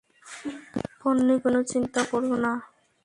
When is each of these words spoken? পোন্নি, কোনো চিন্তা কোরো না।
পোন্নি, 0.99 1.35
কোনো 1.43 1.59
চিন্তা 1.71 2.01
কোরো 2.11 2.33
না। 2.43 2.53